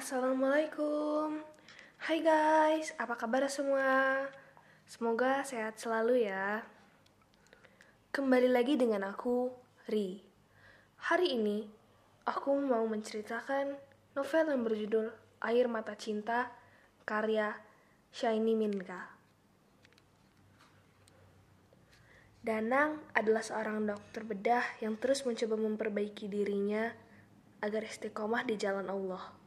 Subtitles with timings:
[0.00, 1.44] Assalamualaikum.
[2.00, 4.24] Hai guys, apa kabar semua?
[4.88, 6.64] Semoga sehat selalu ya.
[8.08, 9.52] Kembali lagi dengan aku,
[9.92, 10.24] Ri.
[11.04, 11.68] Hari ini,
[12.24, 13.76] aku mau menceritakan
[14.16, 15.06] novel yang berjudul
[15.44, 16.48] Air Mata Cinta
[17.04, 17.52] karya
[18.08, 19.04] Shaini Minka
[22.40, 26.88] Danang adalah seorang dokter bedah yang terus mencoba memperbaiki dirinya
[27.60, 29.39] agar istiqomah di jalan Allah.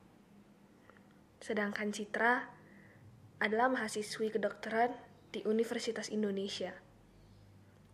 [1.43, 2.47] Sedangkan Citra
[3.43, 4.95] adalah mahasiswi kedokteran
[5.35, 6.71] di Universitas Indonesia,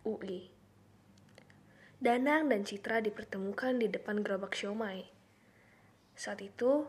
[0.06, 0.54] UI.
[1.98, 5.10] Danang dan Citra dipertemukan di depan gerobak siomay.
[6.14, 6.86] Saat itu,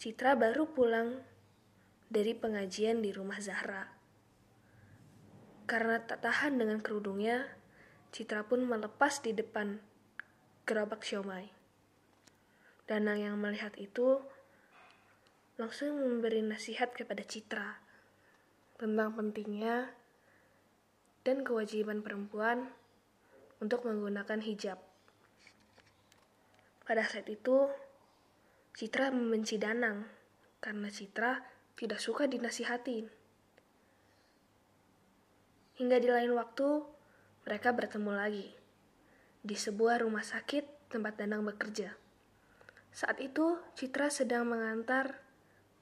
[0.00, 1.20] Citra baru pulang
[2.08, 3.92] dari pengajian di rumah Zahra.
[5.68, 7.44] Karena tak tahan dengan kerudungnya,
[8.08, 9.76] Citra pun melepas di depan
[10.64, 11.52] gerobak siomay.
[12.88, 14.24] Danang yang melihat itu
[15.58, 17.82] langsung memberi nasihat kepada Citra
[18.78, 19.90] tentang pentingnya
[21.26, 22.70] dan kewajiban perempuan
[23.58, 24.78] untuk menggunakan hijab.
[26.86, 27.66] Pada saat itu,
[28.78, 30.06] Citra membenci Danang
[30.62, 31.42] karena Citra
[31.74, 33.10] tidak suka dinasihatin.
[35.74, 36.86] Hingga di lain waktu,
[37.42, 38.48] mereka bertemu lagi
[39.42, 41.98] di sebuah rumah sakit tempat Danang bekerja.
[42.94, 45.27] Saat itu, Citra sedang mengantar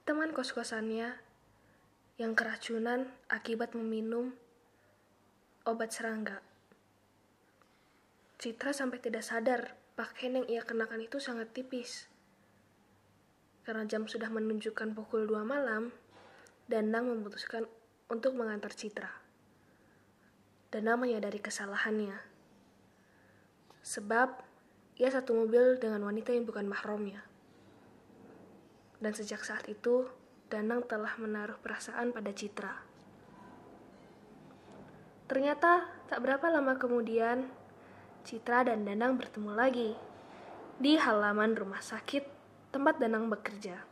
[0.06, 1.18] teman kos-kosannya
[2.14, 4.38] yang keracunan akibat meminum
[5.66, 6.38] obat serangga.
[8.38, 12.06] Citra sampai tidak sadar pakaian yang ia kenakan itu sangat tipis.
[13.66, 15.90] Karena jam sudah menunjukkan pukul 2 malam,
[16.70, 17.66] Danang memutuskan
[18.06, 19.10] untuk mengantar Citra.
[20.70, 22.14] Danang menyadari kesalahannya.
[23.82, 24.38] Sebab
[25.02, 27.26] ia satu mobil dengan wanita yang bukan mahramnya.
[29.00, 30.08] Dan sejak saat itu,
[30.46, 32.86] Danang telah menaruh perasaan pada Citra.
[35.26, 37.50] Ternyata, tak berapa lama kemudian,
[38.22, 39.90] Citra dan Danang bertemu lagi
[40.78, 42.24] di halaman rumah sakit
[42.70, 43.82] tempat Danang bekerja.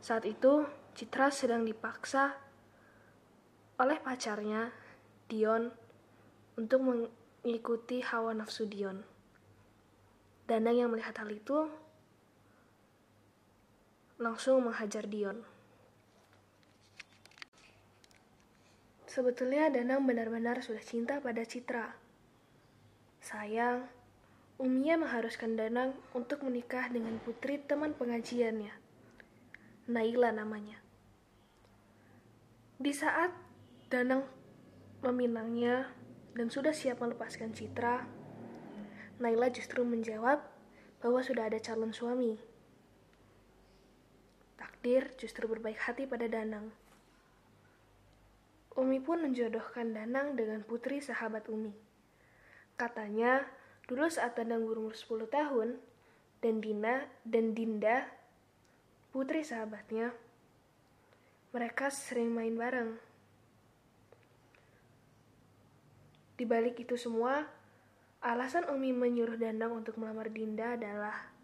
[0.00, 0.64] Saat itu,
[0.96, 2.40] Citra sedang dipaksa
[3.76, 4.72] oleh pacarnya,
[5.28, 5.68] Dion,
[6.56, 9.04] untuk mengikuti hawa nafsu Dion.
[10.48, 11.68] Danang yang melihat hal itu
[14.16, 15.44] langsung menghajar Dion.
[19.04, 21.92] Sebetulnya Danang benar-benar sudah cinta pada Citra.
[23.20, 23.92] Sayang,
[24.56, 28.72] Umia mengharuskan Danang untuk menikah dengan putri teman pengajiannya.
[29.92, 30.80] Naila namanya.
[32.80, 33.36] Di saat
[33.92, 34.24] Danang
[35.04, 35.92] meminangnya
[36.32, 38.08] dan sudah siap melepaskan Citra,
[39.20, 40.40] Naila justru menjawab
[41.04, 42.55] bahwa sudah ada calon suami
[44.86, 46.70] takdir justru berbaik hati pada Danang.
[48.78, 51.74] Umi pun menjodohkan Danang dengan putri sahabat Umi.
[52.78, 53.42] Katanya,
[53.90, 55.82] dulu saat Danang berumur 10 tahun,
[56.38, 58.06] dan Dina dan Dinda,
[59.10, 60.14] putri sahabatnya,
[61.50, 62.94] mereka sering main bareng.
[66.38, 67.42] Di balik itu semua,
[68.22, 71.34] alasan Umi menyuruh Danang untuk melamar Dinda adalah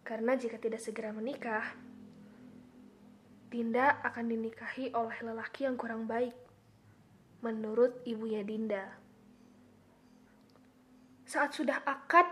[0.00, 1.87] karena jika tidak segera menikah,
[3.48, 6.36] Dinda akan dinikahi oleh lelaki yang kurang baik,
[7.40, 8.92] menurut ibunya Dinda.
[11.24, 12.28] Saat sudah akad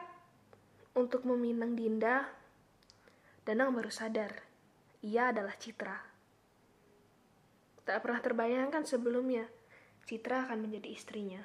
[0.93, 2.29] untuk meminang Dinda,
[3.49, 4.47] Danang baru sadar
[5.07, 5.97] ia adalah Citra.
[7.87, 9.47] Tak pernah terbayangkan sebelumnya
[10.03, 11.43] Citra akan menjadi istrinya.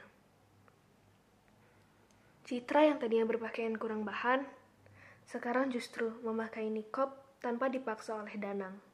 [2.45, 4.43] Citra yang tadinya berpakaian kurang bahan,
[5.29, 8.90] sekarang justru memakai nikob tanpa dipaksa oleh Danang.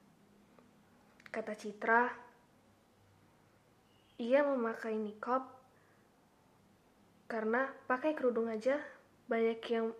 [1.37, 2.09] Kata Citra,
[4.17, 5.45] ia memakai nikob
[7.29, 8.81] karena pakai kerudung aja
[9.29, 9.93] banyak yang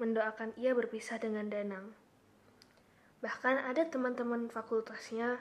[0.00, 1.92] mendoakan ia berpisah dengan Danang.
[3.20, 5.36] Bahkan ada teman-teman fakultasnya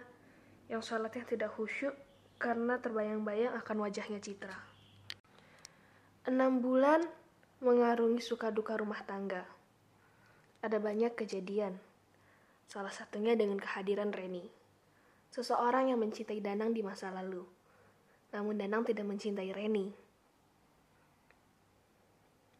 [0.67, 1.95] yang sholatnya tidak khusyuk
[2.35, 4.59] karena terbayang-bayang akan wajahnya Citra.
[6.27, 6.99] Enam bulan
[7.63, 9.47] mengarungi suka duka rumah tangga.
[10.59, 11.79] Ada banyak kejadian,
[12.67, 14.58] salah satunya dengan kehadiran Reni
[15.29, 17.45] seseorang yang mencintai Danang di masa lalu.
[18.33, 19.93] Namun Danang tidak mencintai Reni.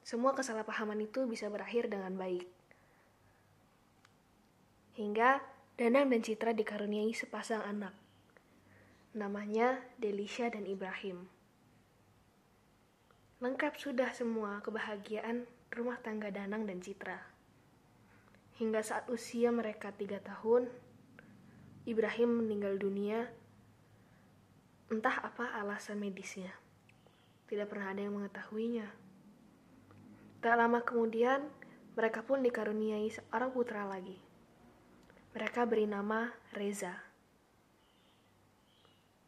[0.06, 2.50] Semua kesalahpahaman itu bisa berakhir dengan baik.
[4.98, 5.42] Hingga
[5.78, 7.94] Danang dan Citra dikaruniai sepasang anak.
[9.14, 11.30] Namanya Delisha dan Ibrahim.
[13.40, 17.40] Lengkap sudah semua kebahagiaan rumah tangga Danang dan Citra.
[18.60, 20.68] hingga saat usia mereka tiga tahun,
[21.90, 23.34] Ibrahim meninggal dunia.
[24.94, 26.54] Entah apa alasan medisnya.
[27.50, 28.86] Tidak pernah ada yang mengetahuinya.
[30.38, 31.50] Tak lama kemudian,
[31.98, 34.22] mereka pun dikaruniai seorang putra lagi.
[35.34, 36.94] Mereka beri nama Reza.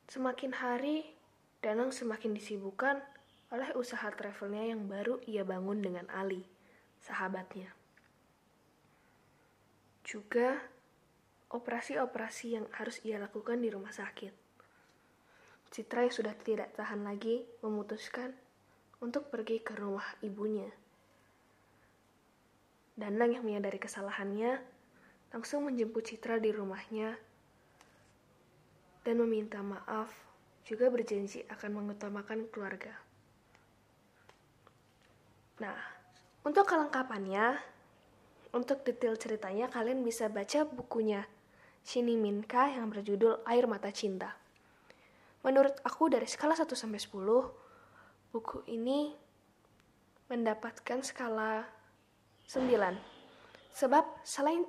[0.05, 1.17] Semakin hari,
[1.65, 3.01] Danang semakin disibukkan
[3.49, 6.45] oleh usaha travelnya yang baru ia bangun dengan Ali,
[7.01, 7.73] sahabatnya.
[10.05, 10.61] Juga
[11.51, 14.31] operasi-operasi yang harus ia lakukan di rumah sakit.
[15.71, 18.35] Citra yang sudah tidak tahan lagi memutuskan
[19.03, 20.67] untuk pergi ke rumah ibunya.
[22.95, 24.59] Danang yang menyadari kesalahannya
[25.31, 27.15] langsung menjemput Citra di rumahnya
[29.07, 30.11] dan meminta maaf
[30.67, 32.93] juga berjanji akan mengutamakan keluarga.
[35.63, 35.79] Nah,
[36.43, 37.57] untuk kelengkapannya,
[38.51, 41.25] untuk detail ceritanya kalian bisa baca bukunya
[41.81, 44.37] Shini Minka yang berjudul Air Mata Cinta.
[45.41, 49.11] Menurut aku dari skala 1 sampai 10, buku ini
[50.29, 51.65] mendapatkan skala
[52.45, 52.95] 9.
[53.73, 54.63] Sebab selain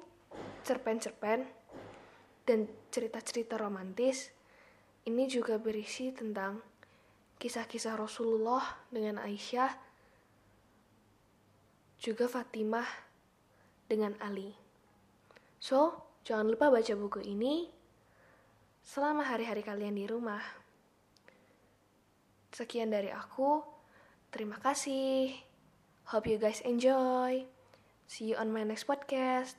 [0.65, 1.45] cerpen-cerpen
[2.49, 4.33] dan cerita-cerita romantis,
[5.05, 6.63] ini juga berisi tentang
[7.43, 9.71] kisah-kisah Rasulullah dengan Aisyah,
[12.03, 12.87] juga Fatimah
[13.87, 14.55] dengan Ali.
[15.63, 17.71] So, jangan lupa baca buku ini
[18.83, 20.43] selama hari-hari kalian di rumah.
[22.53, 23.63] Sekian dari aku.
[24.29, 25.33] Terima kasih.
[26.13, 27.47] Hope you guys enjoy.
[28.05, 29.57] See you on my next podcast.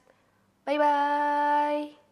[0.68, 2.03] Bye bye.